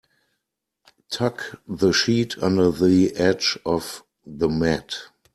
[1.11, 4.95] Tuck the sheet under the edge of the mat.